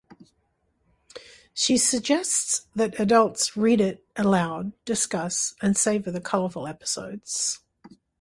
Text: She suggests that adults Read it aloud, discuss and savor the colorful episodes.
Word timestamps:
She 1.53 1.77
suggests 1.77 2.65
that 2.73 2.99
adults 2.99 3.55
Read 3.55 3.79
it 3.79 4.03
aloud, 4.15 4.73
discuss 4.83 5.53
and 5.61 5.77
savor 5.77 6.09
the 6.09 6.19
colorful 6.19 6.65
episodes. 6.65 7.59